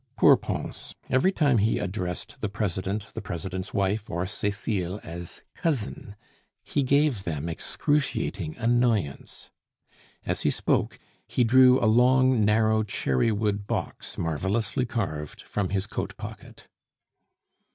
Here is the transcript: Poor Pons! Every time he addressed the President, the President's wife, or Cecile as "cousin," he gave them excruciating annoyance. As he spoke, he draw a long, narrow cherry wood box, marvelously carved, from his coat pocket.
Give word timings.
Poor 0.17 0.35
Pons! 0.35 0.95
Every 1.11 1.31
time 1.31 1.59
he 1.59 1.77
addressed 1.77 2.41
the 2.41 2.49
President, 2.49 3.13
the 3.13 3.21
President's 3.21 3.71
wife, 3.71 4.09
or 4.09 4.25
Cecile 4.25 4.99
as 5.03 5.43
"cousin," 5.53 6.15
he 6.63 6.81
gave 6.81 7.23
them 7.23 7.47
excruciating 7.47 8.57
annoyance. 8.57 9.51
As 10.25 10.41
he 10.41 10.49
spoke, 10.49 10.97
he 11.27 11.43
draw 11.43 11.77
a 11.77 11.85
long, 11.85 12.43
narrow 12.43 12.81
cherry 12.81 13.31
wood 13.31 13.67
box, 13.67 14.17
marvelously 14.17 14.87
carved, 14.87 15.43
from 15.43 15.69
his 15.69 15.85
coat 15.85 16.17
pocket. 16.17 16.67